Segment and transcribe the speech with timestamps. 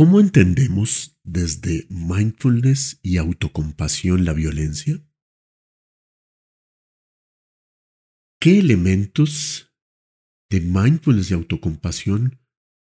[0.00, 5.06] ¿Cómo entendemos desde mindfulness y autocompasión la violencia?
[8.40, 9.70] ¿Qué elementos
[10.50, 12.40] de mindfulness y autocompasión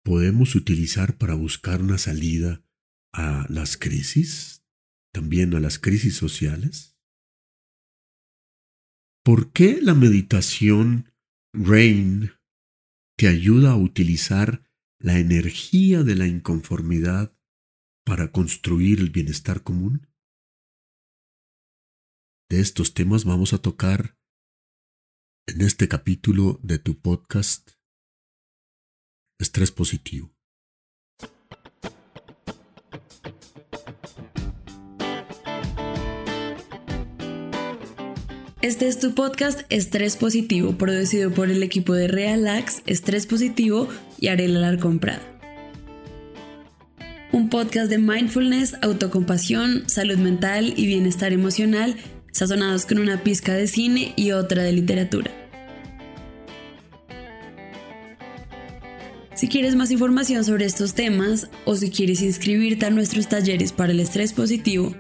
[0.05, 2.67] podemos utilizar para buscar una salida
[3.13, 4.67] a las crisis,
[5.13, 6.99] también a las crisis sociales?
[9.25, 11.13] ¿Por qué la meditación
[11.53, 12.33] RAIN
[13.17, 14.65] te ayuda a utilizar
[15.05, 17.37] la energía de la inconformidad
[18.07, 20.09] para construir el bienestar común?
[22.49, 24.17] De estos temas vamos a tocar
[25.47, 27.73] en este capítulo de tu podcast
[29.39, 30.35] Estrés Positivo.
[38.65, 43.91] Este es tu podcast Estrés Positivo, producido por el equipo de Realax, Estrés Positivo
[44.25, 45.01] y Arela Alarcón.
[47.31, 51.97] Un podcast de mindfulness, autocompasión, salud mental y bienestar emocional,
[52.33, 55.31] sazonados con una pizca de cine y otra de literatura.
[59.35, 63.93] Si quieres más información sobre estos temas o si quieres inscribirte a nuestros talleres para
[63.93, 64.95] el estrés positivo,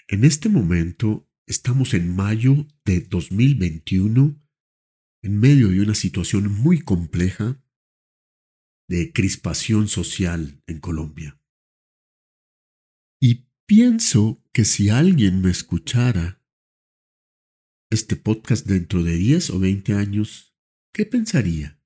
[0.07, 4.41] En este momento estamos en mayo de 2021,
[5.21, 7.61] en medio de una situación muy compleja
[8.89, 11.39] de crispación social en Colombia.
[13.21, 16.38] Y pienso que si alguien me escuchara
[17.91, 20.55] este podcast dentro de 10 o 20 años,
[20.93, 21.81] ¿qué pensaría?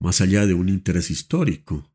[0.00, 1.94] Más allá de un interés histórico,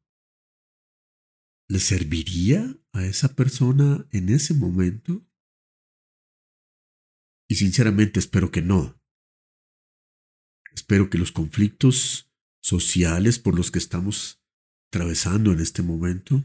[1.68, 5.28] ¿le serviría a esa persona en ese momento?
[7.50, 9.02] Y sinceramente espero que no.
[10.74, 12.32] Espero que los conflictos
[12.62, 14.44] sociales por los que estamos
[14.90, 16.44] atravesando en este momento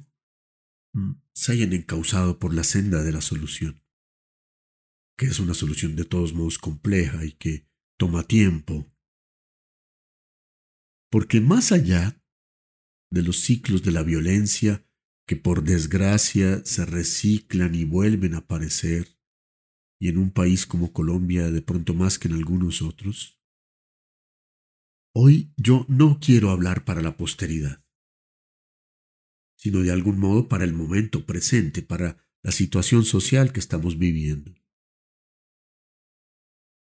[0.92, 3.79] mm, se hayan encauzado por la senda de la solución,
[5.20, 8.90] que es una solución de todos modos compleja y que toma tiempo.
[11.10, 12.24] Porque más allá
[13.10, 14.82] de los ciclos de la violencia
[15.26, 19.18] que por desgracia se reciclan y vuelven a aparecer,
[20.00, 23.36] y en un país como Colombia de pronto más que en algunos otros,
[25.12, 27.84] Hoy yo no quiero hablar para la posteridad,
[29.58, 34.59] sino de algún modo para el momento presente, para la situación social que estamos viviendo.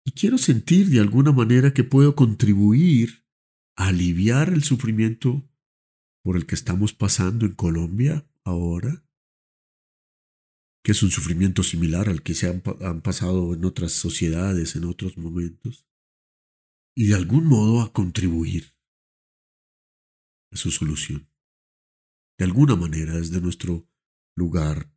[0.08, 3.26] Y quiero sentir de alguna manera que puedo contribuir
[3.76, 5.46] a aliviar el sufrimiento
[6.24, 9.06] por el que estamos pasando en Colombia ahora,
[10.82, 14.86] que es un sufrimiento similar al que se han, han pasado en otras sociedades en
[14.86, 15.86] otros momentos
[16.96, 18.78] y de algún modo a contribuir
[20.54, 21.30] a su solución.
[22.40, 23.90] De alguna manera, desde nuestro
[24.38, 24.90] lugar,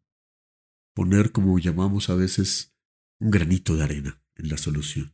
[0.95, 2.77] poner, como llamamos a veces,
[3.19, 5.13] un granito de arena en la solución.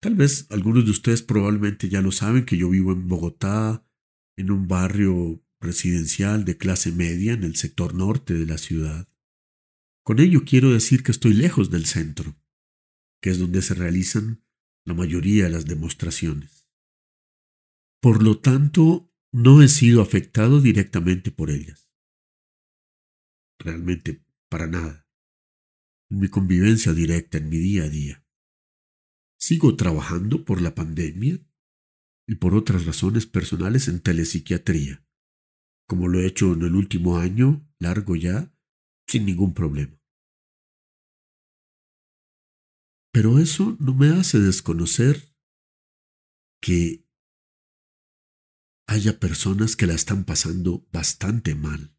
[0.00, 3.86] Tal vez algunos de ustedes probablemente ya lo saben que yo vivo en Bogotá,
[4.36, 9.08] en un barrio residencial de clase media en el sector norte de la ciudad.
[10.04, 12.36] Con ello quiero decir que estoy lejos del centro
[13.24, 14.44] que es donde se realizan
[14.84, 16.68] la mayoría de las demostraciones.
[18.02, 21.90] Por lo tanto, no he sido afectado directamente por ellas.
[23.58, 25.03] Realmente, para nada.
[26.10, 28.26] En mi convivencia directa, en mi día a día.
[29.38, 31.38] Sigo trabajando por la pandemia
[32.26, 35.06] y por otras razones personales en telepsiquiatría,
[35.86, 38.54] como lo he hecho en el último año, largo ya,
[39.06, 40.00] sin ningún problema.
[43.12, 45.34] Pero eso no me hace desconocer
[46.60, 47.06] que
[48.88, 51.93] haya personas que la están pasando bastante mal.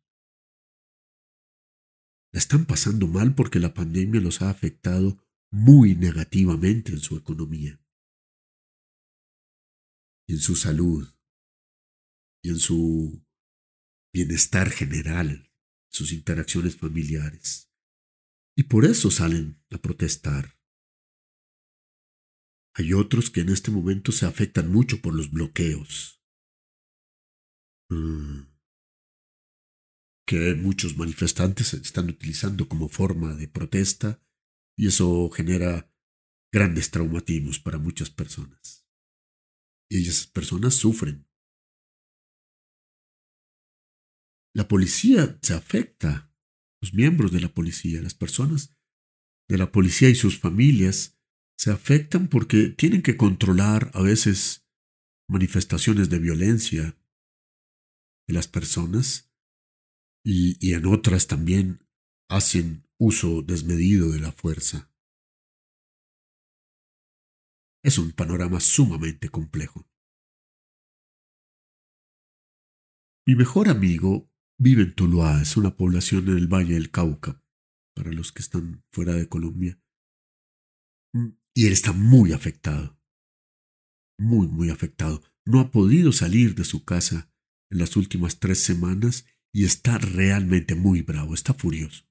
[2.36, 7.82] La están pasando mal porque la pandemia los ha afectado muy negativamente en su economía,
[10.28, 11.08] en su salud
[12.44, 13.26] y en su
[14.14, 15.50] bienestar general,
[15.90, 17.72] sus interacciones familiares.
[18.58, 20.60] Y por eso salen a protestar.
[22.74, 26.22] Hay otros que en este momento se afectan mucho por los bloqueos.
[27.90, 28.55] Mm.
[30.26, 34.22] Que muchos manifestantes están utilizando como forma de protesta
[34.78, 35.92] y eso genera
[36.52, 38.88] grandes traumatismos para muchas personas.
[39.90, 41.28] Y esas personas sufren.
[44.54, 46.34] La policía se afecta,
[46.82, 48.76] los miembros de la policía, las personas
[49.50, 51.20] de la policía y sus familias
[51.58, 54.66] se afectan porque tienen que controlar a veces
[55.28, 56.98] manifestaciones de violencia
[58.28, 59.32] de las personas
[60.26, 61.88] y, en otras también
[62.30, 64.92] hacen uso desmedido de la fuerza.
[67.84, 69.88] Es un panorama sumamente complejo.
[73.28, 77.44] Mi mejor amigo vive en Tuluá, es una población en el Valle del Cauca,
[77.96, 79.80] para los que están fuera de Colombia.
[81.54, 83.00] Y él está muy afectado,
[84.20, 85.22] muy, muy afectado.
[85.46, 87.32] No ha podido salir de su casa
[87.72, 92.04] en las últimas tres semanas y está realmente muy bravo, está furioso.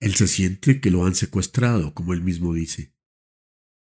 [0.00, 2.94] Él se siente que lo han secuestrado, como él mismo dice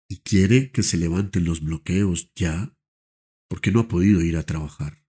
[0.08, 2.74] y quiere que se levanten los bloqueos ya
[3.48, 5.06] porque no ha podido ir a trabajar.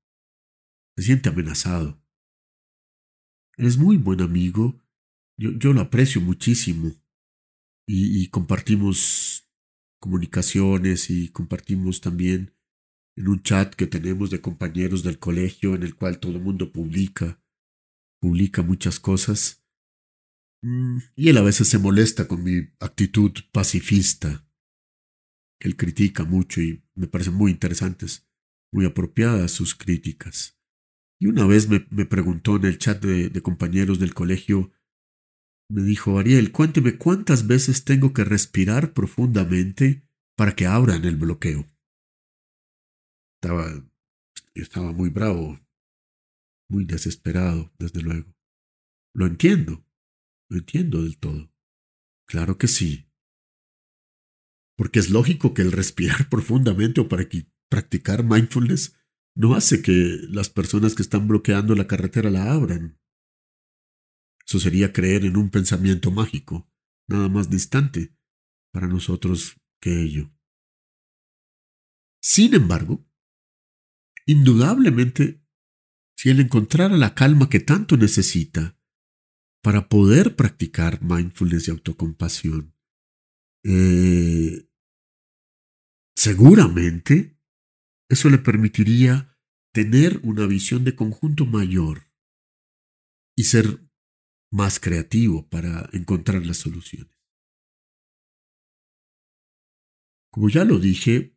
[0.98, 2.04] Se siente amenazado.
[3.58, 4.82] es muy buen amigo,
[5.38, 6.92] yo, lo aprecio muchísimo
[7.88, 9.50] y compartimos
[10.00, 12.54] comunicaciones y compartimos también
[13.16, 16.72] en un chat que tenemos de compañeros del colegio en el cual todo el mundo
[16.72, 17.42] publica,
[18.20, 19.64] publica muchas cosas.
[20.62, 24.46] Mm, y él a veces se molesta con mi actitud pacifista
[25.64, 28.28] él critica mucho y me parecen muy interesantes,
[28.72, 30.60] muy apropiadas sus críticas.
[31.20, 34.74] Y una vez me, preguntó en el chat de, de compañeros del colegio,
[35.70, 40.06] me dijo, Ariel, cuénteme cuántas veces tengo que respirar profundamente
[40.36, 41.73] para que abran el bloqueo.
[43.44, 43.70] Estaba,
[44.56, 45.60] yo estaba muy bravo,
[46.70, 48.34] muy desesperado, desde luego.
[49.14, 49.86] Lo entiendo,
[50.50, 51.52] lo entiendo del todo.
[52.26, 53.12] Claro que sí,
[54.78, 57.28] porque es lógico que el respirar profundamente o para
[57.68, 58.96] practicar mindfulness
[59.36, 62.98] no hace que las personas que están bloqueando la carretera la abran.
[64.48, 66.72] Eso sería creer en un pensamiento mágico,
[67.10, 68.16] nada más distante
[68.72, 70.32] para nosotros que ello.
[72.22, 73.06] Sin embargo,
[74.26, 75.44] indudablemente,
[76.16, 78.80] si él encontrara la calma que tanto necesita
[79.62, 82.76] para poder practicar mindfulness y autocompasión,
[83.64, 84.70] eh,
[86.16, 87.40] seguramente
[88.10, 89.38] eso le permitiría
[89.74, 92.12] tener una visión de conjunto mayor
[93.36, 93.90] y ser
[94.52, 97.12] más creativo para encontrar las soluciones.
[100.32, 101.33] Como ya lo dije,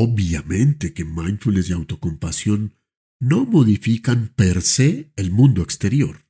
[0.00, 2.78] obviamente que mindfulness y autocompasión
[3.20, 6.24] no modifican per se el mundo exterior.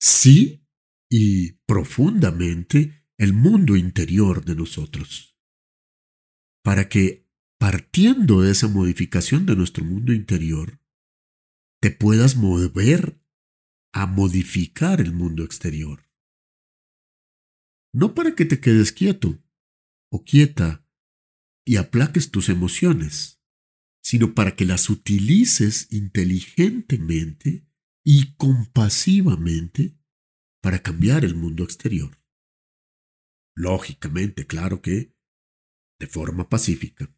[0.00, 0.66] Sí
[1.10, 5.38] y profundamente el mundo interior de nosotros,
[6.64, 10.80] para que, partiendo de esa modificación de nuestro mundo interior,
[11.82, 13.22] te puedas mover
[13.92, 16.08] a modificar el mundo exterior.
[17.92, 19.38] No para que te quedes quieto
[20.10, 20.82] o quieta
[21.64, 23.40] y aplaques tus emociones,
[24.02, 27.66] sino para que las utilices inteligentemente
[28.04, 29.96] y compasivamente
[30.60, 32.18] para cambiar el mundo exterior.
[33.54, 35.14] Lógicamente, claro que
[36.00, 37.14] de forma pacífica.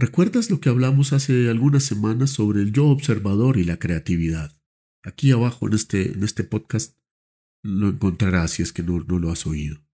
[0.00, 4.60] ¿Recuerdas lo que hablamos hace algunas semanas sobre el yo observador y la creatividad?
[5.02, 6.96] Aquí abajo en este, en este podcast
[7.64, 9.87] lo encontrarás si es que no, no lo has oído.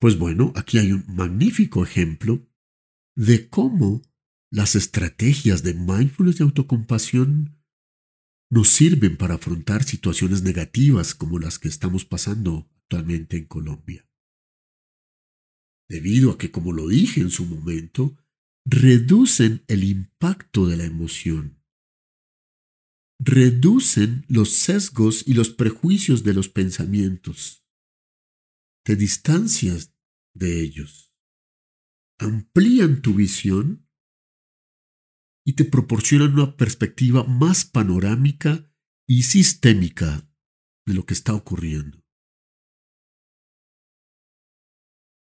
[0.00, 2.48] Pues bueno, aquí hay un magnífico ejemplo
[3.14, 4.00] de cómo
[4.50, 7.60] las estrategias de mindfulness y autocompasión
[8.50, 14.08] nos sirven para afrontar situaciones negativas como las que estamos pasando actualmente en Colombia.
[15.88, 18.16] Debido a que, como lo dije en su momento,
[18.64, 21.62] reducen el impacto de la emoción,
[23.18, 27.59] reducen los sesgos y los prejuicios de los pensamientos,
[28.84, 29.94] te distancias
[30.34, 31.14] de ellos,
[32.18, 33.88] amplían tu visión
[35.44, 38.72] y te proporcionan una perspectiva más panorámica
[39.08, 40.30] y sistémica
[40.86, 42.04] de lo que está ocurriendo.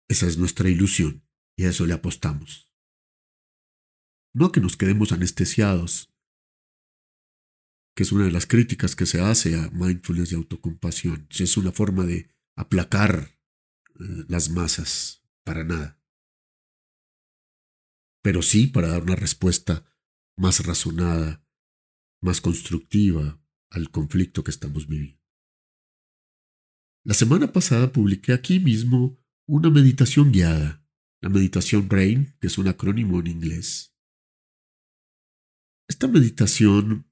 [0.09, 1.25] Esa es nuestra ilusión
[1.57, 2.69] y a eso le apostamos.
[4.33, 6.13] No que nos quedemos anestesiados,
[7.95, 11.27] que es una de las críticas que se hace a mindfulness y autocompasión.
[11.29, 12.29] Es una forma de
[12.61, 13.39] aplacar
[13.99, 15.99] eh, las masas, para nada.
[18.21, 19.85] Pero sí para dar una respuesta
[20.37, 21.43] más razonada,
[22.21, 25.19] más constructiva al conflicto que estamos viviendo.
[27.03, 30.85] La semana pasada publiqué aquí mismo una meditación guiada,
[31.19, 33.95] la meditación RAIN, que es un acrónimo en inglés.
[35.87, 37.11] Esta meditación,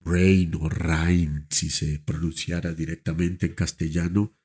[0.00, 4.39] RAIN o RAIN, si se pronunciara directamente en castellano,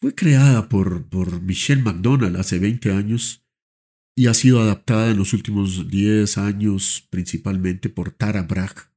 [0.00, 3.44] fue creada por, Michelle McDonald hace 20 años
[4.16, 8.90] y ha sido adaptada en los últimos 10 años principalmente por Tara Brach,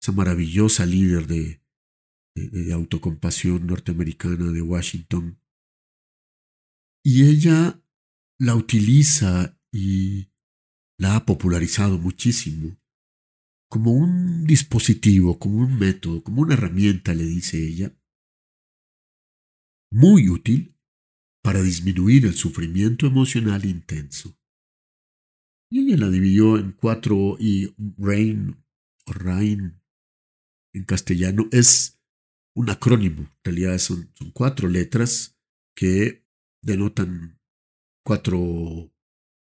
[0.00, 1.62] esa maravillosa líder de,
[2.34, 5.38] de, autocompasión norteamericana de Washington.
[7.04, 7.80] Y ella
[8.38, 10.30] la utiliza y
[10.98, 12.76] la ha popularizado muchísimo
[13.68, 17.92] como un dispositivo, como un método, como una herramienta, le dice ella,
[19.96, 20.76] muy útil
[21.42, 24.38] para disminuir el sufrimiento emocional intenso.
[25.70, 28.62] Y ella la dividió en cuatro y Rain
[29.06, 29.80] o Rain
[30.74, 31.98] en castellano es
[32.54, 33.22] un acrónimo.
[33.22, 35.38] En realidad son, son cuatro letras
[35.74, 36.26] que
[36.62, 37.40] denotan
[38.04, 38.92] cuatro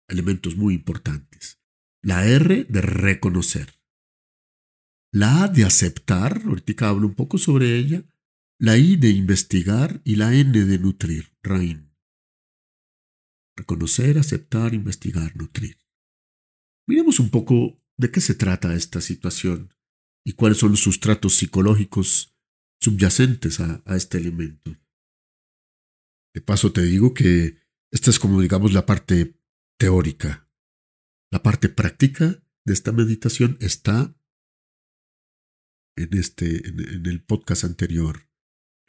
[0.09, 1.62] elementos muy importantes.
[2.01, 3.79] La R de reconocer.
[5.13, 8.03] La A de aceptar, ahorita hablo un poco sobre ella
[8.60, 11.91] la I de investigar y la N de nutrir, RAIN.
[13.55, 15.77] Reconocer, aceptar, investigar, nutrir.
[16.88, 19.74] Miremos un poco de qué se trata esta situación
[20.25, 22.36] y cuáles son los sustratos psicológicos
[22.81, 24.75] subyacentes a, este elemento.
[26.33, 27.57] De paso te digo que
[27.91, 29.39] esta es como digamos la parte
[29.77, 30.50] teórica.
[31.31, 34.15] La parte práctica de esta meditación está
[35.95, 38.32] en, este, en el podcast anterior.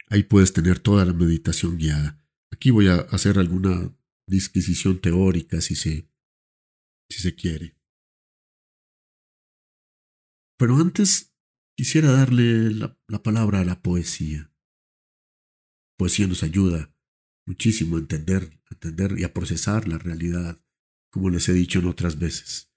[0.09, 2.21] Ahí puedes tener toda la meditación guiada.
[2.51, 3.95] Aquí voy a hacer alguna
[4.27, 6.09] disquisición teórica si se,
[7.09, 7.77] si se quiere.
[10.57, 11.35] Pero antes
[11.75, 14.51] quisiera darle la, la palabra a la poesía.
[15.97, 16.95] Poesía nos ayuda
[17.47, 20.63] muchísimo a entender, a entender y a procesar la realidad,
[21.11, 22.71] como les he dicho en otras veces.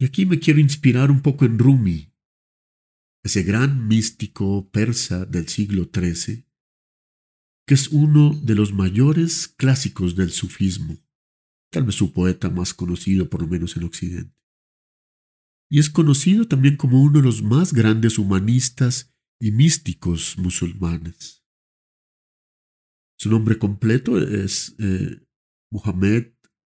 [0.00, 2.14] Y aquí me quiero inspirar un poco en Rumi,
[3.24, 6.47] ese gran místico persa del siglo XIII,
[7.68, 10.96] que es uno de los mayores clásicos del sufismo,
[11.70, 14.34] tal vez su poeta más conocido por lo menos en Occidente.
[15.70, 21.44] Y es conocido también como uno de los más grandes humanistas y místicos musulmanes.
[23.18, 25.20] Su nombre completo es eh,
[25.70, 26.22] Muhammad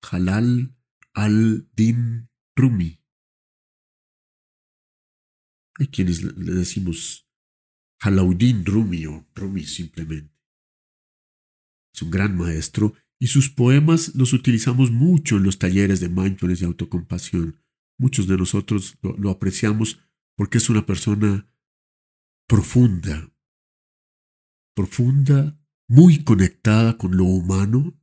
[0.08, 0.72] Halal
[1.14, 3.00] al-Din Rumi.
[5.80, 7.28] Hay quienes le decimos
[7.98, 10.31] Halauddin Rumi o Rumi simplemente.
[11.94, 16.62] Es un gran maestro y sus poemas los utilizamos mucho en los talleres de mindfulness
[16.62, 17.62] y autocompasión.
[17.96, 20.00] Muchos de nosotros lo, apreciamos
[20.36, 21.48] porque es una persona
[22.48, 23.32] profunda,
[24.74, 25.56] profunda,
[25.88, 27.96] muy conectada con lo humano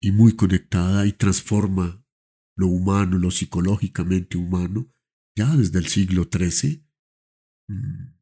[0.00, 2.02] y muy conectada y transforma
[2.56, 4.90] lo humano, lo psicológicamente humano,
[5.36, 6.86] ya desde el siglo XIII,
[7.68, 8.14] mm,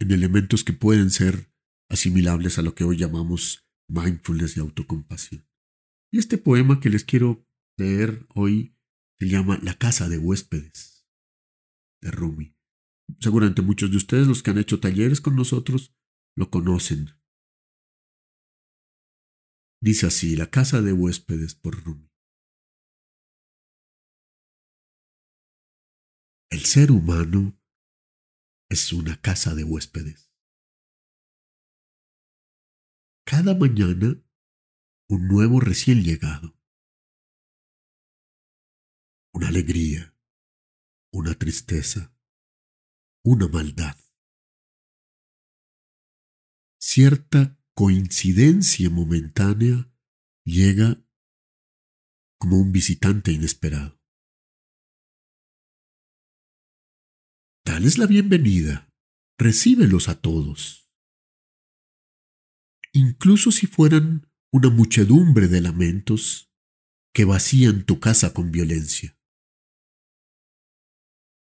[0.00, 1.47] en elementos que pueden ser
[1.88, 5.46] asimilables a lo que hoy llamamos mindfulness y autocompasión.
[6.12, 8.76] Y este poema que les quiero leer hoy
[9.18, 11.06] se llama La casa de huéspedes
[12.00, 12.54] de Rumi.
[13.20, 15.94] Seguramente muchos de ustedes, los que han hecho talleres con nosotros,
[16.36, 17.10] lo conocen.
[19.80, 22.08] Dice así, La casa de huéspedes por Rumi.
[26.50, 27.58] El ser humano
[28.70, 30.27] es una casa de huéspedes.
[33.28, 34.24] Cada mañana
[35.10, 36.58] un nuevo recién llegado.
[39.34, 40.16] Una alegría,
[41.12, 42.16] una tristeza,
[43.22, 43.98] una maldad.
[46.80, 49.92] Cierta coincidencia momentánea
[50.46, 50.96] llega
[52.38, 54.00] como un visitante inesperado.
[57.62, 58.90] Dales la bienvenida,
[59.36, 60.87] recíbelos a todos
[62.98, 66.52] incluso si fueran una muchedumbre de lamentos
[67.14, 69.16] que vacían tu casa con violencia.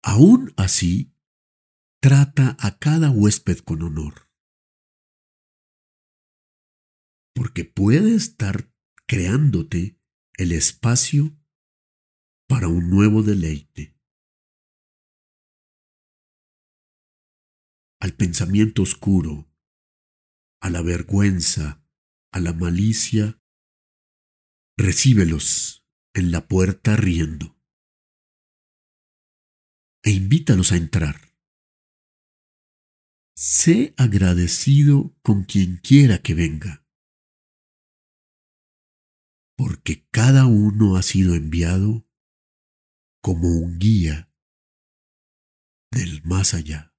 [0.04, 1.14] Aún así,
[2.00, 4.30] trata a cada huésped con honor,
[7.34, 8.72] porque puede estar
[9.06, 10.00] creándote
[10.36, 11.36] el espacio
[12.48, 13.96] para un nuevo deleite.
[18.00, 19.51] Al pensamiento oscuro,
[20.62, 21.84] a la vergüenza,
[22.32, 23.42] a la malicia,
[24.78, 27.60] recíbelos en la puerta riendo
[30.04, 31.16] e invítalos a entrar.
[33.34, 36.86] sé agradecido con quien quiera que venga,
[39.56, 42.06] porque cada uno ha sido enviado
[43.20, 44.32] como un guía
[45.90, 46.91] del más allá.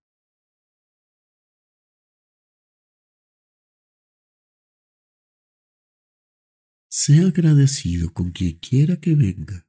[6.95, 9.67] Sé agradecido con quien quiera que venga,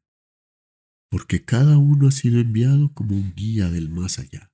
[1.11, 4.53] porque cada uno ha sido enviado como un guía del más allá,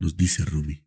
[0.00, 0.84] nos dice Rumi.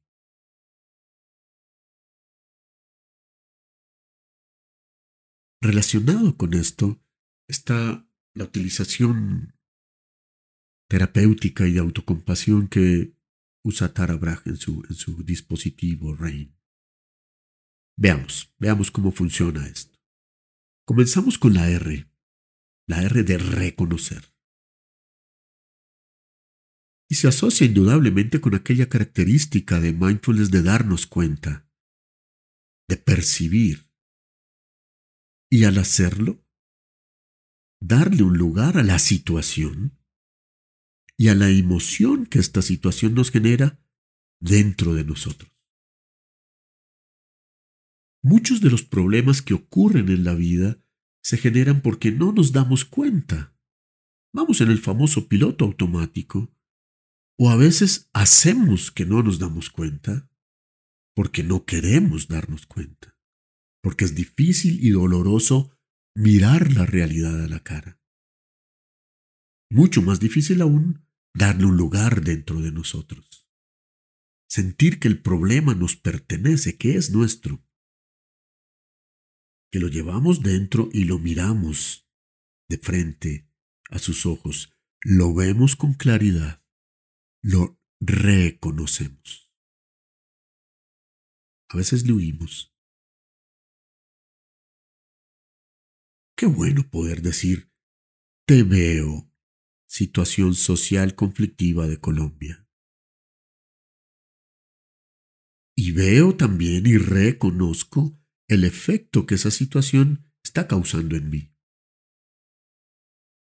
[5.62, 7.01] Relacionado con esto
[7.47, 9.57] está la utilización
[10.89, 13.15] terapéutica y de autocompasión que
[13.63, 16.53] usa Tara Brach en su, en su dispositivo RAIN.
[17.97, 19.92] Veamos, veamos cómo funciona esto.
[20.85, 22.11] Comenzamos con la R,
[22.87, 24.33] la R de reconocer.
[27.09, 31.69] Y se asocia indudablemente con aquella característica de mindfulness de darnos cuenta,
[32.89, 33.89] de percibir.
[35.49, 36.43] Y al hacerlo,
[37.81, 39.97] darle un lugar a la situación
[41.15, 43.79] y a la emoción que esta situación nos genera
[44.41, 45.52] dentro de nosotros.
[48.23, 50.77] Muchos de los problemas que ocurren en la vida
[51.21, 53.53] se generan porque no nos damos cuenta.
[54.33, 56.49] Vamos en el famoso piloto automático.
[57.37, 60.29] O a veces hacemos que no nos damos cuenta
[61.15, 63.17] porque no queremos darnos cuenta.
[63.81, 65.77] Porque es difícil y doloroso
[66.15, 67.99] mirar la realidad a la cara.
[69.69, 73.49] Mucho más difícil aún darle un lugar dentro de nosotros.
[74.47, 77.61] Sentir que el problema nos pertenece, que es nuestro.
[79.73, 82.07] Que lo llevamos dentro y lo miramos
[82.69, 83.49] de frente
[83.89, 84.71] a sus ojos.
[85.01, 86.63] Lo vemos con claridad.
[87.41, 89.51] Lo reconocemos.
[91.69, 92.71] A veces le huimos.
[96.38, 97.73] Qué bueno poder decir,
[98.45, 99.27] te veo,
[99.88, 102.69] situación social conflictiva de Colombia.
[105.75, 111.53] Y veo también y reconozco el efecto que esa situación está causando en mí.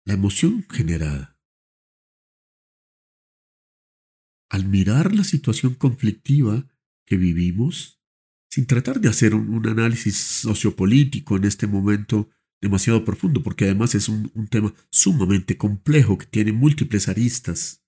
[0.07, 1.39] La emoción generada.
[4.51, 6.69] Al mirar la situación conflictiva
[7.07, 8.01] que vivimos,
[8.51, 12.31] sin tratar de hacer un, un análisis sociopolítico en este momento
[12.65, 17.85] demasiado profundo, porque además es un, tema sumamente complejo que tiene múltiples aristas.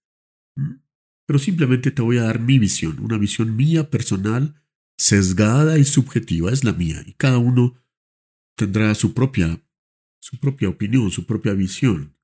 [1.27, 4.63] Pero simplemente te voy a dar mi visión, una visión mía personal,
[4.97, 7.83] sesgada y subjetiva, es la mía, y cada uno
[8.57, 9.63] tendrá su propia,
[10.21, 12.17] su propia opinión, su propia visión.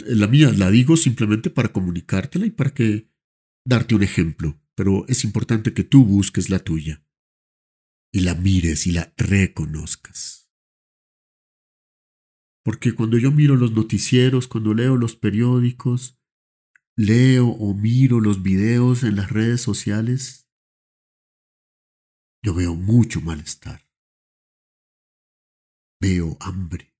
[0.00, 3.08] La mía la digo simplemente para comunicártela y para que
[3.64, 7.04] darte un ejemplo, pero es importante que tú busques la tuya
[8.12, 10.50] y la mires y la reconozcas.
[12.64, 16.18] Porque cuando yo miro los noticieros, cuando leo los periódicos,
[16.96, 20.47] leo o miro los videos en las redes sociales,
[22.48, 23.86] yo veo mucho malestar.
[26.00, 26.96] Veo hambre.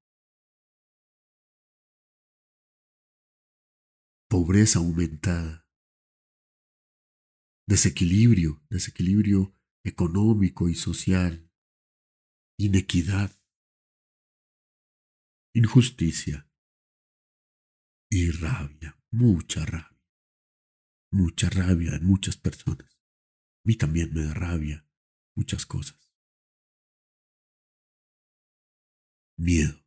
[4.28, 5.66] Pobreza aumentada.
[7.66, 11.50] Desequilibrio, desequilibrio económico y social.
[12.58, 13.30] Inequidad
[15.54, 16.46] injusticia
[18.10, 20.04] y rabia, mucha rabia,
[21.10, 22.92] mucha rabia en muchas personas.
[22.92, 24.87] A mí también me da rabia
[25.38, 26.12] muchas cosas.
[29.38, 29.80] Miedo.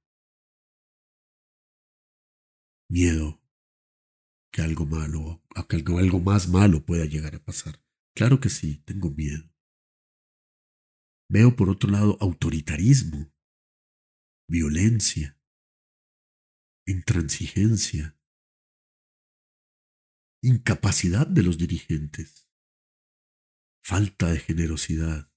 [2.90, 3.42] Miedo
[4.52, 7.82] que algo malo, que algo, algo más malo pueda llegar a pasar.
[8.14, 9.50] Claro que sí, tengo miedo.
[11.30, 13.34] Veo por otro lado autoritarismo,
[14.50, 15.40] violencia,
[16.86, 18.20] intransigencia,
[20.44, 22.50] incapacidad de los dirigentes,
[23.82, 25.31] falta de generosidad,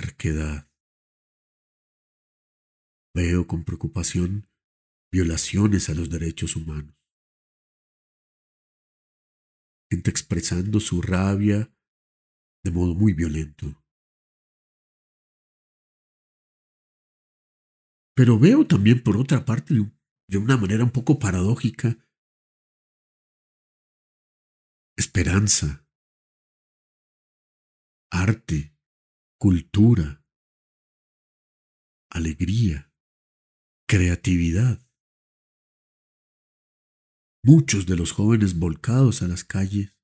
[0.00, 0.70] terquedad.
[3.14, 4.46] Veo con preocupación
[5.12, 6.94] violaciones a los derechos humanos.
[9.90, 11.74] Gente expresando su rabia
[12.64, 13.66] de modo muy violento.
[18.14, 21.96] Pero veo también, por otra parte, de una manera un poco paradójica,
[24.96, 25.86] esperanza,
[28.10, 28.77] arte,
[29.38, 30.24] cultura,
[32.10, 32.92] alegría,
[33.86, 34.84] creatividad.
[37.44, 39.96] Muchos de los jóvenes volcados a las calles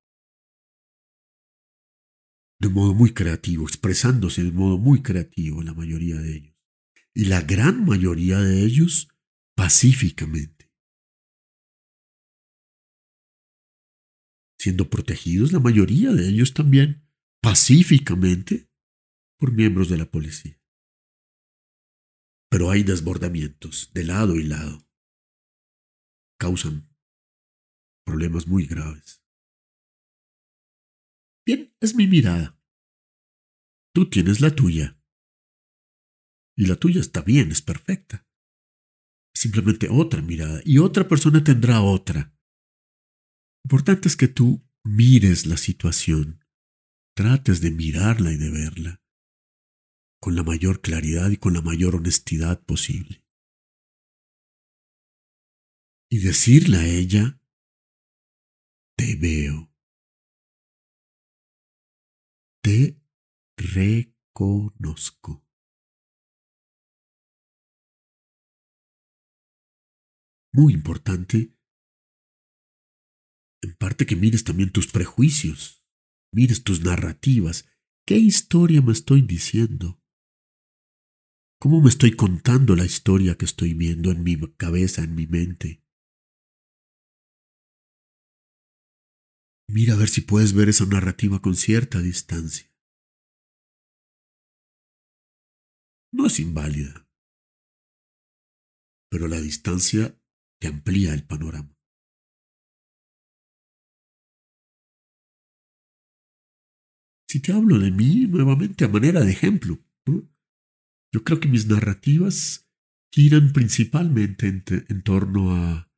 [2.61, 6.55] de modo muy creativo, expresándose de modo muy creativo la mayoría de ellos.
[7.12, 9.09] Y la gran mayoría de ellos
[9.57, 10.73] pacíficamente.
[14.59, 17.07] Siendo protegidos la mayoría de ellos también
[17.42, 18.70] pacíficamente
[19.38, 20.61] por miembros de la policía.
[22.51, 24.88] Pero hay desbordamientos de lado y lado.
[26.38, 26.88] Causan
[28.07, 29.25] problemas muy graves.
[31.47, 32.61] Bien, es mi mirada.
[33.92, 35.01] Tú tienes la tuya.
[36.57, 38.27] Y la tuya está bien, es perfecta.
[39.37, 40.61] simplemente otra mirada.
[40.64, 42.35] Y otra persona tendrá otra.
[43.64, 46.44] Lo importante es que tú mires la situación.
[47.16, 49.04] Trates de mirarla y de verla
[50.24, 53.22] con la mayor claridad y con la mayor honestidad posible.
[56.10, 57.38] Y decirle a ella,
[58.96, 59.70] te veo.
[62.62, 62.98] Te
[63.58, 65.44] reconozco.
[70.54, 71.54] Muy importante,
[73.60, 75.84] en parte que mires también tus prejuicios,
[76.32, 77.68] mires tus narrativas.
[78.06, 80.00] ¿Qué historia me estoy diciendo?
[81.64, 85.83] ¿Cómo me estoy contando la historia que estoy viendo en mi cabeza, en mi mente?
[89.66, 92.70] Mira a ver si puedes ver esa narrativa con cierta distancia.
[96.12, 97.09] No es inválida,
[99.11, 100.20] pero la distancia
[100.61, 101.74] te amplía el panorama.
[107.27, 109.79] Si te hablo de mí nuevamente a manera de ejemplo,
[111.14, 112.68] yo creo que mis narrativas
[113.12, 115.88] giran principalmente en, torno a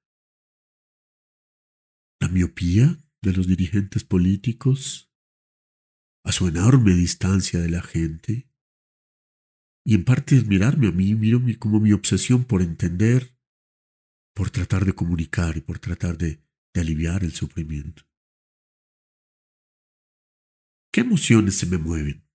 [2.20, 5.10] la miopía de los dirigentes políticos,
[6.22, 8.52] a su enorme distancia de la gente,
[9.86, 13.38] y en parte es mirarme a mí, miro como mi obsesión por entender,
[14.34, 18.02] por tratar de comunicar y por tratar de, de aliviar el sufrimiento.
[20.92, 22.25] ¿Qué emociones se me mueven?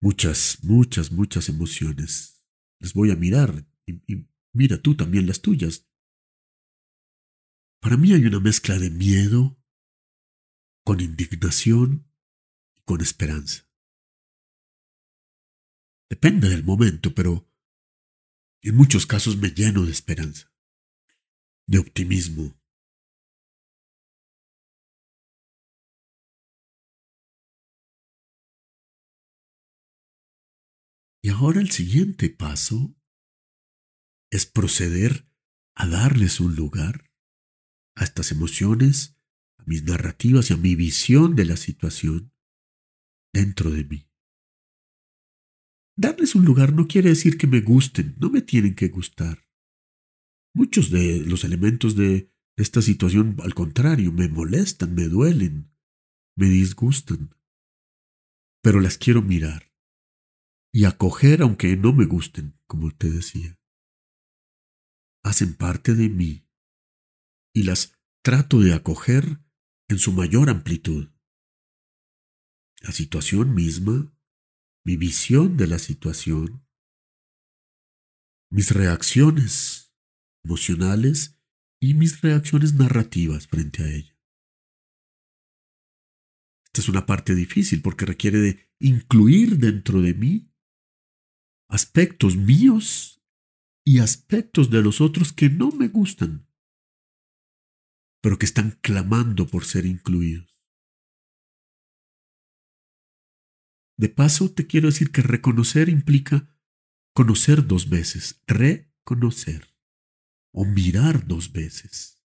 [0.00, 2.44] Muchas, muchas, muchas emociones.
[2.78, 5.88] Les voy a mirar y mira tú también las tuyas.
[7.80, 9.56] Para mí hay una mezcla de miedo
[10.84, 12.10] con indignación
[12.76, 13.68] y con esperanza.
[16.08, 17.46] Depende del momento, pero
[18.62, 20.52] en muchos casos me lleno de esperanza,
[21.66, 22.57] de optimismo.
[31.28, 32.96] Y ahora el siguiente paso
[34.32, 35.28] es proceder
[35.74, 37.12] a darles un lugar
[37.96, 39.20] a estas emociones,
[39.58, 42.32] a mis narrativas y a mi visión de la situación
[43.30, 44.08] dentro de mí.
[45.98, 49.50] Darles un lugar no quiere decir que me gusten, no me tienen que gustar.
[50.54, 55.70] Muchos de los elementos de esta situación, al contrario, me molestan, me duelen,
[56.38, 57.34] me disgustan.
[58.62, 59.67] Pero las quiero mirar
[60.72, 63.58] y acoger aunque no me gusten, como te decía.
[65.24, 66.48] Hacen parte de mí
[67.54, 69.40] y las trato de acoger
[69.88, 71.10] en su mayor amplitud.
[72.80, 74.14] La situación misma,
[74.84, 76.66] mi visión de la situación,
[78.50, 79.92] mis reacciones
[80.44, 81.38] emocionales
[81.80, 84.16] y mis reacciones narrativas frente a ella.
[86.66, 90.52] Esta es una parte difícil porque requiere de incluir dentro de mí
[91.68, 93.22] aspectos míos
[93.84, 96.48] y aspectos de los otros que no me gustan
[98.20, 100.60] pero que están clamando por ser incluidos.
[103.96, 106.48] De paso, te quiero decir que reconocer implica
[107.14, 109.74] conocer dos veces, reconocer
[110.52, 112.22] o mirar dos veces.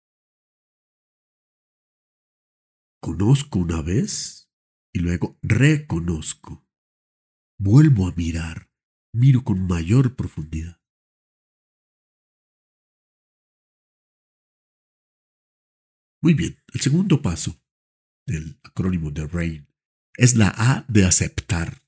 [3.02, 4.52] Conozco una vez
[4.94, 6.68] y luego reconozco.
[7.60, 8.69] Vuelvo a mirar,
[9.14, 10.80] miro con mayor profundidad.
[16.22, 17.62] Muy bien, el segundo paso
[18.28, 19.68] del acrónimo de RAIN
[20.18, 21.82] es la A de aceptar.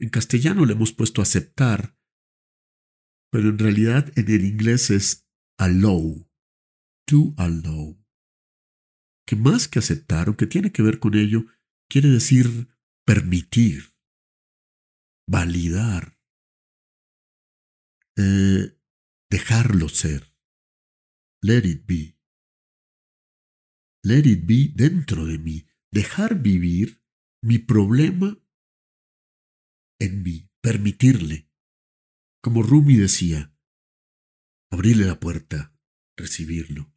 [0.00, 1.98] En castellano le hemos puesto aceptar,
[3.32, 6.30] pero en realidad en el inglés es allow,
[7.04, 8.00] to allow,
[9.26, 11.46] que más que aceptar, aunque tiene que ver con ello,
[11.90, 12.68] quiere decir
[13.04, 13.94] permitir,
[15.28, 16.17] validar,
[18.18, 18.78] eh,
[19.30, 20.34] dejarlo ser,
[21.42, 22.18] let it be
[24.02, 27.04] let it be dentro de mí, dejar vivir
[27.42, 28.38] mi problema
[30.00, 31.50] en mí, permitirle.
[32.42, 33.54] Como Rumi decía,
[34.70, 35.76] abrirle la puerta,
[36.16, 36.92] recibirlo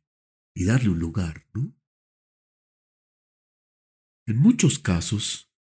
[0.56, 1.76] y darle un lugar, ¿no?
[4.28, 5.52] En muchos casos,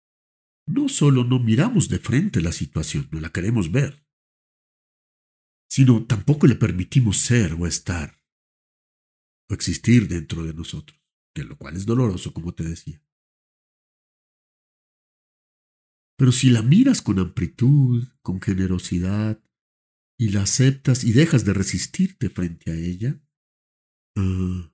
[0.68, 4.06] no solo no miramos de frente la situación, no la queremos ver,
[5.72, 8.22] sino tampoco le permitimos ser o estar
[9.50, 11.02] o existir dentro de nosotros,
[11.34, 13.02] que lo cual es doloroso, como te decía.
[16.18, 19.42] Pero si la miras con amplitud, con generosidad,
[20.20, 23.20] y la aceptas y dejas de resistirte frente a ella,
[24.18, 24.74] ah,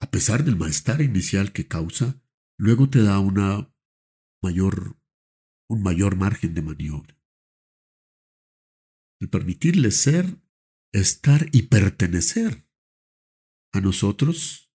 [0.00, 2.20] a pesar del malestar inicial que causa,
[2.58, 3.72] luego te da una
[4.42, 4.98] mayor,
[5.68, 7.19] un mayor margen de maniobra.
[9.20, 10.40] El permitirle ser,
[10.92, 12.66] estar y pertenecer
[13.72, 14.72] a nosotros,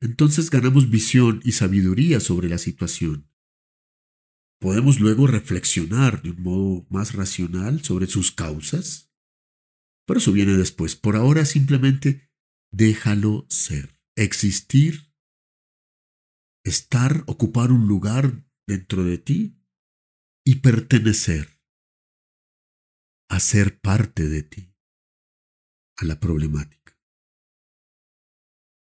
[0.00, 3.28] entonces ganamos visión y sabiduría sobre la situación
[4.64, 9.12] podemos luego reflexionar de un modo más racional sobre sus causas.
[10.06, 10.96] Pero eso viene después.
[10.96, 12.30] Por ahora simplemente
[12.72, 15.12] déjalo ser, existir,
[16.64, 19.60] estar, ocupar un lugar dentro de ti
[20.46, 21.53] y pertenecer,
[23.34, 24.72] a ser parte de ti,
[25.96, 26.96] a la problemática.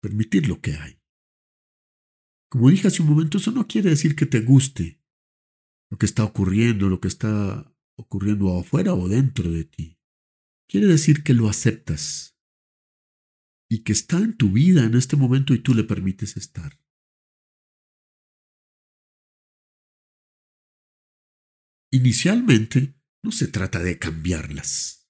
[0.01, 0.99] Permitir lo que hay.
[2.49, 5.03] Como dije hace un momento, eso no quiere decir que te guste
[5.91, 9.99] lo que está ocurriendo, lo que está ocurriendo afuera o dentro de ti.
[10.67, 12.35] Quiere decir que lo aceptas
[13.69, 16.81] y que está en tu vida en este momento y tú le permites estar.
[21.91, 25.09] Inicialmente no se trata de cambiarlas,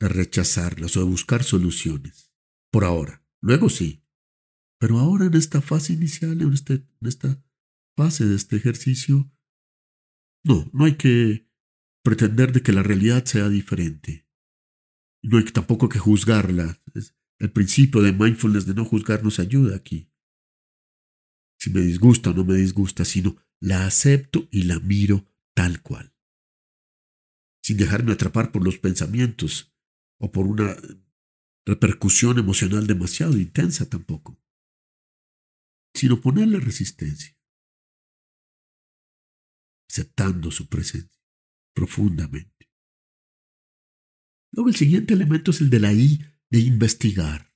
[0.00, 2.32] de rechazarlas o de buscar soluciones.
[2.70, 3.24] Por ahora.
[3.40, 4.04] Luego sí.
[4.78, 7.42] Pero ahora en esta fase inicial, en, este, esta
[7.96, 9.30] fase de este ejercicio,
[10.44, 11.50] no, no hay que
[12.04, 14.28] pretender de que la realidad sea diferente.
[15.22, 16.80] No hay tampoco que juzgarla.
[17.38, 20.12] el principio de mindfulness de no juzgar nos ayuda aquí.
[21.58, 26.15] Si me disgusta o no me disgusta, sino la acepto y la miro tal cual.
[27.66, 29.74] Sin dejarme atrapar por los pensamientos
[30.20, 30.76] o por una
[31.66, 34.40] repercusión emocional demasiado intensa tampoco,
[35.92, 37.36] sino ponerle resistencia
[39.90, 41.20] aceptando su presencia
[41.74, 42.70] profundamente.
[44.52, 47.52] Luego el siguiente elemento es el de la I de investigar.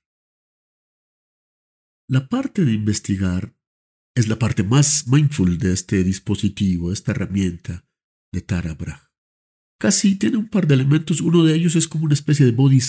[2.09, 3.57] La parte de investigar
[4.13, 7.87] es la parte más mindful de este dispositivo, esta herramienta
[8.33, 9.10] de Tara Brach.
[9.81, 12.79] Casi tiene un par de elementos, uno de ellos es como una especie de body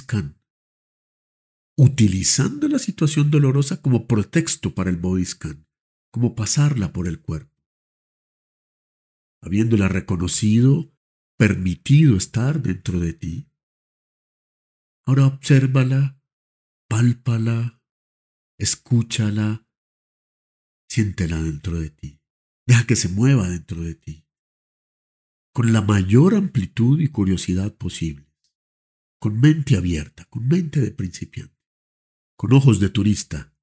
[1.78, 5.24] utilizando la situación dolorosa como pretexto para el body
[6.12, 7.52] como pasarla por el cuerpo
[9.42, 10.94] habiéndola reconocido,
[11.36, 13.50] permitido estar dentro de ti.
[15.04, 16.22] Ahora obsérvala,
[16.88, 17.82] pálpala,
[18.56, 19.66] escúchala,
[20.88, 22.20] siéntela dentro de ti.
[22.66, 24.24] Deja que se mueva dentro de ti.
[25.54, 28.26] Con la mayor amplitud y curiosidad posible.
[29.20, 31.60] Con mente abierta, con mente de principiante,
[32.36, 33.54] con ojos de turista.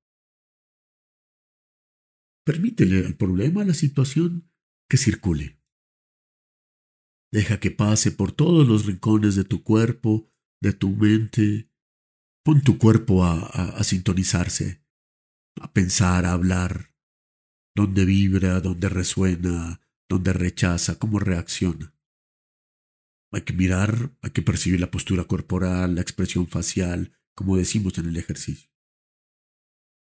[2.46, 4.52] Permítele al problema, a la situación,
[4.88, 5.60] que circule.
[7.32, 11.72] Deja que pase por todos los rincones de tu cuerpo, de tu mente.
[12.44, 14.84] Pon tu cuerpo a, sintonizarse,
[15.60, 16.96] a pensar, a hablar,
[17.76, 21.96] dónde vibra, dónde resuena, dónde rechaza, cómo reacciona.
[23.32, 28.08] Hay que mirar, hay que percibir la postura corporal, la expresión facial, como decimos en
[28.08, 28.70] el ejercicio.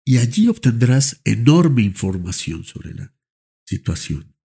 [0.06, 3.16] Y allí obtendrás enorme información sobre la
[3.66, 4.36] situación.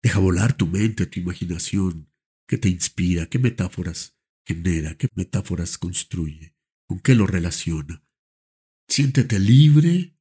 [0.00, 2.08] Deja volar tu mente, tu imaginación.
[2.46, 3.26] ¿Qué te inspira?
[3.26, 4.96] ¿Qué metáforas genera?
[4.96, 6.56] ¿Qué metáforas construye?
[6.86, 8.04] ¿Con qué lo relaciona?
[8.88, 10.17] Siéntete libre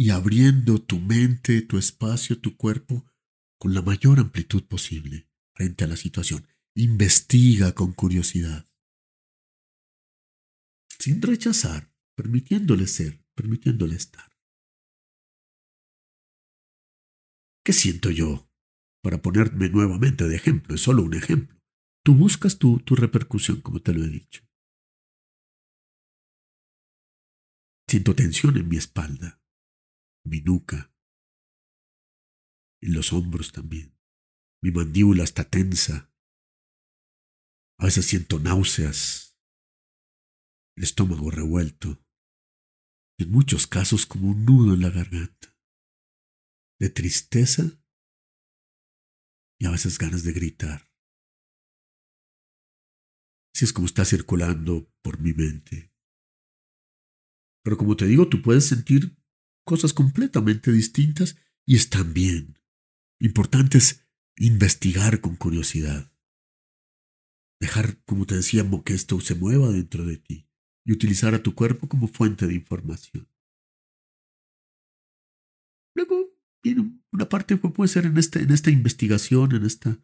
[0.00, 3.04] y abriendo tu mente, tu espacio, tu cuerpo
[3.58, 6.46] con la mayor amplitud posible frente a la situación.
[6.74, 8.66] Investiga con curiosidad.
[10.98, 14.32] Sin rechazar, permitiéndole ser, permitiéndole estar.
[17.62, 18.50] ¿Qué siento yo
[19.02, 21.60] para ponerme nuevamente de ejemplo, es solo un ejemplo.
[22.02, 24.48] Tú buscas tu, tu repercusión, como te lo he dicho.
[27.86, 29.39] Siento tensión en mi espalda,
[30.24, 30.92] mi nuca,
[32.82, 33.98] en los hombros también.
[34.62, 36.12] Mi mandíbula está tensa.
[37.78, 39.38] A veces siento náuseas,
[40.76, 42.04] el estómago revuelto,
[43.18, 45.56] en muchos casos como un nudo en la garganta,
[46.78, 47.62] de tristeza
[49.58, 50.90] y a veces ganas de gritar.
[53.54, 55.92] Así es como está circulando por mi mente.
[57.62, 59.19] Pero como te digo, tú puedes sentir
[59.64, 62.58] cosas completamente distintas y están bien.
[63.20, 66.12] Importante es investigar con curiosidad.
[67.60, 70.48] Dejar, como te decía, que esto se mueva dentro de ti
[70.84, 73.28] y utilizar a tu cuerpo como fuente de información.
[75.94, 76.30] Luego
[76.62, 79.98] viene una parte que puede ser en esta, en esta investigación, en esta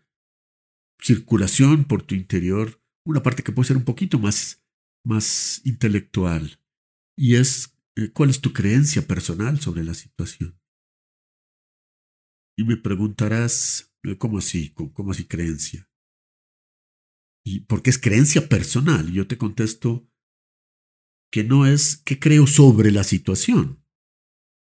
[1.01, 4.63] circulación por tu interior, una parte que puede ser un poquito más,
[5.05, 6.61] más intelectual,
[7.17, 7.76] y es
[8.13, 10.59] cuál es tu creencia personal sobre la situación.
[12.59, 14.73] Y me preguntarás, eh, ¿cómo así?
[14.73, 15.89] ¿Cómo así creencia?
[17.45, 19.13] ¿Y por qué es creencia personal?
[19.13, 20.11] Yo te contesto
[21.33, 23.85] que no es qué creo sobre la situación.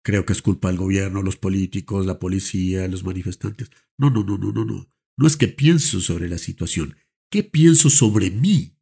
[0.04, 3.72] Creo que es culpa del gobierno, los políticos, la policía, los manifestantes.
[3.98, 4.92] No, no, no, no, no, no.
[5.18, 6.98] No es que pienso sobre la situación.
[7.32, 8.78] ¿Qué pienso sobre mí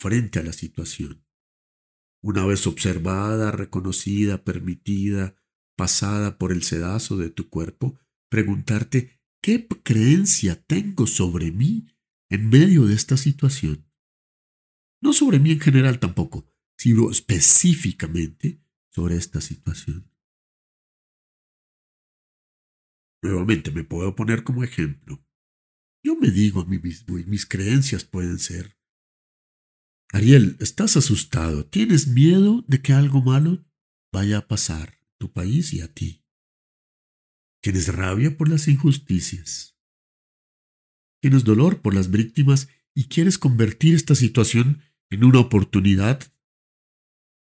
[0.00, 1.24] frente a la situación?
[2.22, 5.36] Una vez observada, reconocida, permitida,
[5.76, 7.98] pasada por el sedazo de tu cuerpo,
[8.30, 11.88] preguntarte qué creencia tengo sobre mí
[12.30, 13.90] en medio de esta situación.
[15.02, 20.08] No sobre mí en general tampoco, sino específicamente sobre esta situación.
[23.22, 25.24] Nuevamente me puedo poner como ejemplo.
[26.04, 28.76] Yo me digo a mí mismo y mis creencias pueden ser,
[30.12, 33.64] Ariel, estás asustado, tienes miedo de que algo malo
[34.12, 36.22] vaya a pasar a tu país y a ti.
[37.62, 39.78] Tienes rabia por las injusticias.
[41.22, 46.20] Tienes dolor por las víctimas y quieres convertir esta situación en una oportunidad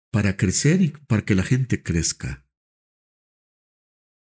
[0.09, 2.47] para crecer y para que la gente crezca.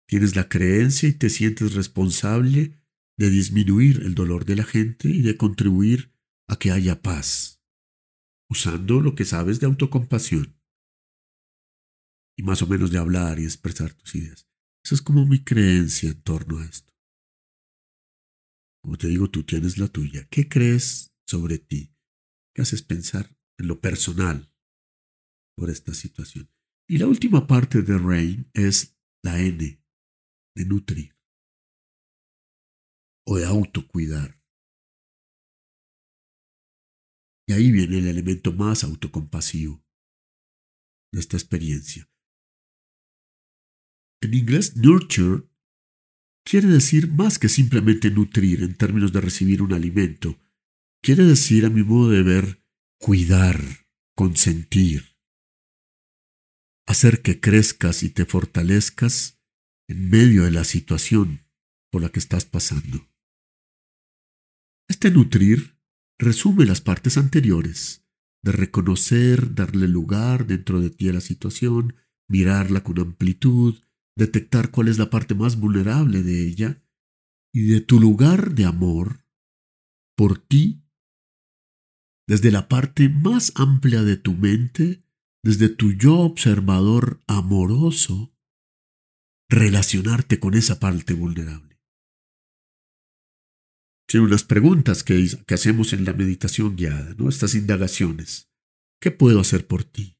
[0.10, 2.82] Tienes la creencia y te sientes responsable
[3.18, 6.12] de disminuir el dolor de la gente y de contribuir
[6.48, 7.55] a que haya paz,
[8.50, 10.56] usando lo que sabes de autocompasión
[12.38, 14.48] y más o menos de hablar y expresar tus ideas.
[14.84, 16.94] Esa es como mi creencia en torno a esto.
[18.84, 20.28] Como te digo, tú tienes la tuya.
[20.30, 21.96] ¿Qué crees sobre ti?
[22.54, 24.54] ¿Qué haces pensar en lo personal
[25.58, 26.52] por esta situación?
[26.88, 29.84] Y la última parte de Rain es la N,
[30.56, 31.16] de nutrir
[33.26, 34.40] o de autocuidar.
[37.48, 39.84] Y ahí viene el elemento más autocompasivo
[41.12, 42.10] de esta experiencia.
[44.22, 45.44] En inglés, nurture
[46.44, 50.40] quiere decir más que simplemente nutrir en términos de recibir un alimento.
[51.02, 52.64] Quiere decir, a mi modo de ver,
[53.00, 53.62] cuidar,
[54.16, 55.16] consentir,
[56.88, 59.40] hacer que crezcas y te fortalezcas
[59.88, 61.46] en medio de la situación
[61.92, 63.08] por la que estás pasando.
[64.88, 65.75] Este nutrir
[66.18, 68.06] resume las partes anteriores,
[68.44, 71.96] de reconocer, darle lugar dentro de ti a la situación,
[72.28, 73.82] mirarla con amplitud,
[74.16, 76.82] detectar cuál es la parte más vulnerable de ella
[77.54, 79.26] y de tu lugar de amor
[80.16, 80.84] por ti,
[82.28, 85.04] desde la parte más amplia de tu mente,
[85.44, 88.36] desde tu yo observador amoroso,
[89.50, 91.75] relacionarte con esa parte vulnerable.
[94.08, 97.30] Son unas preguntas que, hacemos en la meditación guiada, ¿no?
[97.30, 98.50] Estas indagaciones.
[99.02, 100.18] ¿Qué puedo hacer por ti?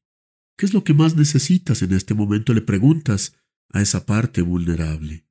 [0.58, 2.52] ¿Qué es lo que más necesitas en este momento?
[2.52, 3.36] Le preguntas
[3.70, 5.26] a esa parte vulnerable.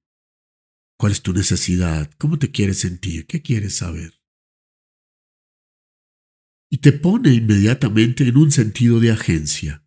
[0.98, 2.10] ¿Cuál es tu necesidad?
[2.18, 3.26] ¿Cómo te quieres sentir?
[3.26, 4.22] ¿Qué quieres saber?
[6.70, 9.86] Y te pone inmediatamente en un sentido de agencia.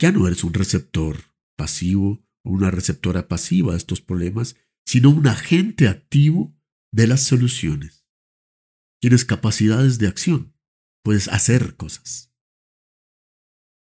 [0.00, 1.18] Ya no eres un receptor
[1.56, 4.56] pasivo o una receptora pasiva de estos problemas,
[4.86, 6.56] sino un agente activo
[6.92, 8.06] de las soluciones.
[9.00, 10.54] Tienes capacidades de acción,
[11.02, 12.32] puedes hacer cosas.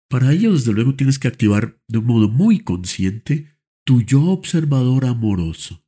[0.09, 5.05] Para ello, desde luego, tienes que activar de un modo muy consciente tu yo observador
[5.05, 5.85] amoroso,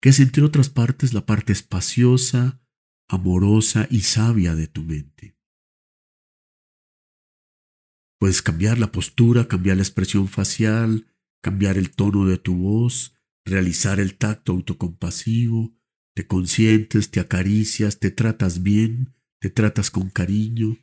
[0.00, 2.60] que es entre otras partes la parte espaciosa,
[3.08, 5.36] amorosa y sabia de tu mente.
[8.18, 11.06] Puedes cambiar la postura, cambiar la expresión facial,
[11.42, 13.14] cambiar el tono de tu voz,
[13.46, 15.74] realizar el tacto autocompasivo,
[16.20, 20.76] te consientes, te acaricias, te tratas bien, te tratas con cariño,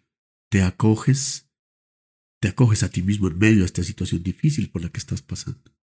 [0.49, 1.47] te acoges,
[2.41, 5.21] te acoges a ti mismo en medio de esta situación difícil por la que estás
[5.21, 5.77] pasando.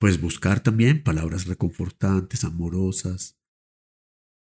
[0.00, 3.38] Puedes buscar también palabras reconfortantes, amorosas.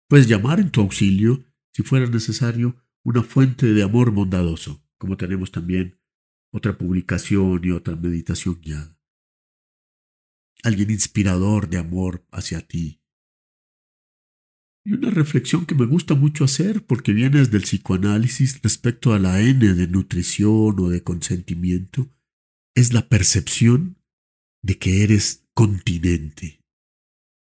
[0.08, 1.44] Puedes llamar en tu auxilio,
[1.74, 6.00] si fuera necesario, una fuente de amor bondadoso, como tenemos también
[6.54, 8.98] otra publicación y otra meditación guiada.
[10.64, 13.02] Alguien inspirador de amor hacia ti.
[14.86, 19.20] Y una reflexión que me gusta mucho hacer porque viene desde el psicoanálisis respecto a
[19.20, 22.12] la N de nutrición o de consentimiento,
[22.76, 23.98] es la percepción
[24.64, 26.62] de que eres continente.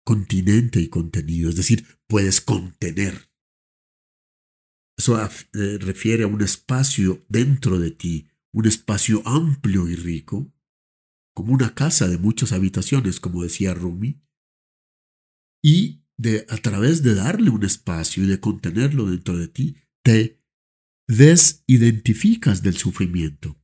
[0.06, 3.32] Continente y contenido, es decir, puedes contener.
[4.98, 10.54] Eso eh, refiere a un espacio dentro de ti, un espacio amplio y rico,
[11.34, 14.22] como una casa de muchas habitaciones, como decía Rumi,
[15.64, 20.42] y de, a través de darle un espacio y de contenerlo dentro de ti, te
[21.08, 23.62] desidentificas del sufrimiento.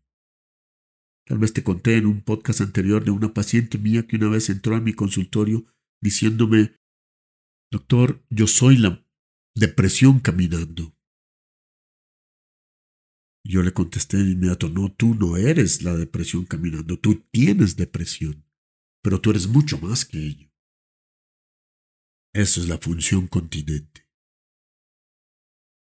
[1.25, 4.49] Tal vez te conté en un podcast anterior de una paciente mía que una vez
[4.49, 5.65] entró a mi consultorio
[6.01, 6.75] diciéndome,
[7.71, 9.05] doctor, yo soy la
[9.55, 10.95] depresión caminando.
[13.43, 18.45] Yo le contesté de inmediato, no, tú no eres la depresión caminando, tú tienes depresión,
[19.01, 20.50] pero tú eres mucho más que ello.
[22.33, 24.07] Eso es la función continente.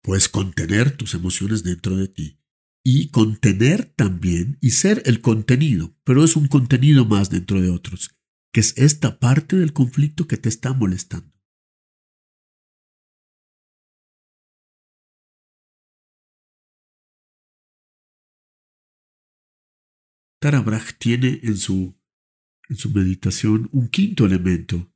[0.04, 2.40] Puedes contener tus emociones dentro de ti
[2.84, 8.18] y contener también y ser el contenido, pero es un contenido más dentro de otros,
[8.52, 11.32] que es esta parte del conflicto que te está molestando.
[20.40, 20.66] Tara
[20.98, 21.96] tiene en su,
[22.68, 24.91] en su meditación un quinto elemento,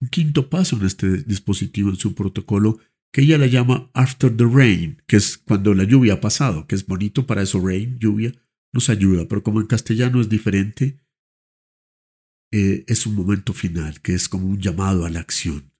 [0.00, 2.78] un quinto paso en este dispositivo, en su protocolo,
[3.12, 6.74] que ella le llama After the Rain, que es cuando la lluvia ha pasado, que
[6.74, 8.32] es bonito para eso, rain, lluvia,
[8.72, 11.00] nos ayuda, pero como en castellano es diferente,
[12.52, 15.72] eh, es un momento final, que es como un llamado a la acción.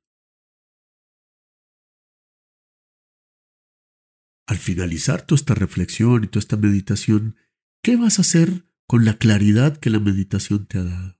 [4.46, 7.36] Al finalizar toda esta reflexión y toda esta meditación,
[7.82, 11.19] ¿qué vas a hacer con la claridad que la meditación te ha dado.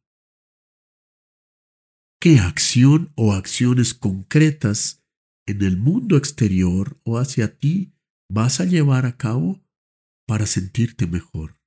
[2.23, 5.03] ¿Qué acción o acciones concretas
[5.47, 7.95] en el mundo exterior o hacia ti
[8.31, 9.65] vas a llevar a cabo
[10.29, 11.59] para sentirte mejor?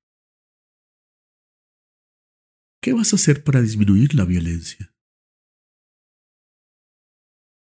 [2.84, 4.93] ¿Qué vas a hacer para disminuir la violencia?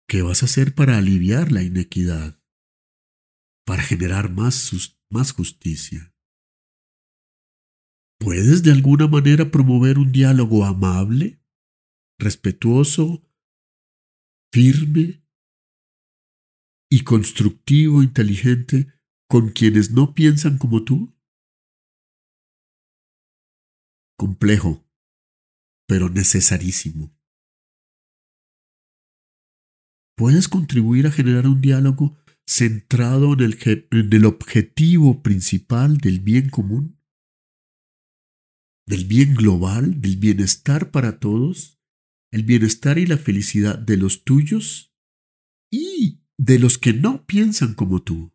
[0.09, 2.43] ¿Qué vas a hacer para aliviar la inequidad?
[3.66, 6.14] Para generar más, más justicia?
[8.18, 11.39] ¿Puedes de alguna manera promover un diálogo amable,
[12.21, 13.23] respetuoso,
[14.53, 15.25] firme
[16.91, 18.93] y constructivo, inteligente
[19.29, 21.12] con quienes no piensan como tú?
[24.18, 24.85] Complejo,
[25.89, 27.16] pero necesarísimo.
[30.16, 36.51] ¿Puedes contribuir a generar un diálogo centrado en el, en el objetivo principal del bien
[36.51, 37.01] común?
[38.91, 41.80] del bien global, del bienestar para todos,
[42.31, 44.95] el bienestar y la felicidad de los tuyos
[45.70, 48.33] y de los que no piensan como tú,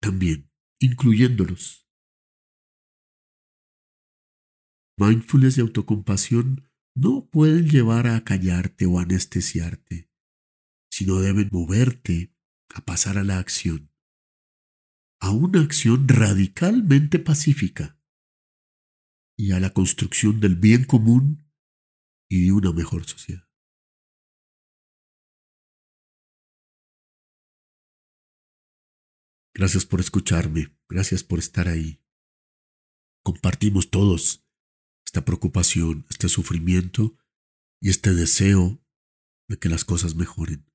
[0.00, 1.88] también, incluyéndolos.
[4.98, 10.10] Mindfulness y autocompasión no pueden llevar a callarte o anestesiarte,
[10.90, 12.34] sino deben moverte
[12.74, 13.92] a pasar a la acción,
[15.20, 18.00] a una acción radicalmente pacífica
[19.36, 21.47] y a la construcción del bien común
[22.28, 23.48] y una mejor sociedad.
[29.54, 32.00] Gracias por escucharme, gracias por estar ahí.
[33.24, 34.46] Compartimos todos
[35.04, 37.16] esta preocupación, este sufrimiento
[37.80, 38.80] y este deseo
[39.48, 40.70] de que las cosas mejoren.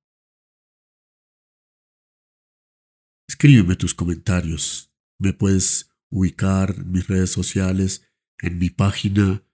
[3.29, 4.91] Escríbeme tus comentarios.
[5.19, 8.05] Me puedes ubicar en mis redes sociales
[8.39, 9.45] en mi página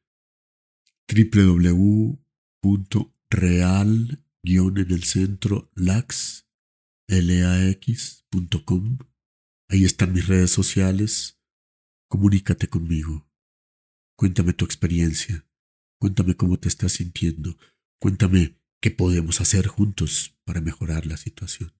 [1.09, 2.29] www.real
[4.43, 6.47] en el centro lax
[7.07, 8.97] lax.com.
[9.69, 11.39] Ahí están mis redes sociales.
[12.09, 13.27] Comunícate conmigo.
[14.15, 15.47] Cuéntame tu experiencia.
[15.99, 17.57] Cuéntame cómo te estás sintiendo.
[17.99, 21.73] Cuéntame qué podemos hacer juntos para mejorar la situación.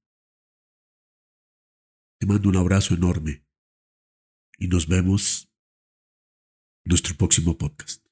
[2.20, 3.46] Te mando un abrazo enorme
[4.58, 5.50] y nos vemos
[6.84, 8.09] nuestro próximo podcast.